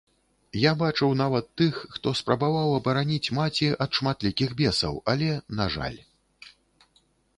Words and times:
Я 0.59 0.69
бачыў 0.83 1.11
нават 1.17 1.45
тых, 1.61 1.77
хто 1.97 2.13
спрабаваў 2.21 2.73
абараніць 2.79 3.33
маці 3.41 3.69
ад 3.87 3.91
шматлікіх 4.01 4.49
бесаў, 4.63 4.93
але, 5.15 5.29
на 5.61 5.65
жаль... 5.75 5.99